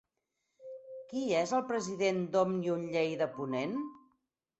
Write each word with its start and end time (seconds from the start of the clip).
Qui 1.11 1.25
és 1.39 1.53
el 1.57 1.61
president 1.71 2.17
d'Òmnium 2.37 2.87
Lleida-Ponent? 2.95 3.77